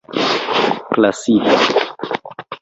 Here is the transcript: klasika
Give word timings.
klasika 0.91 1.53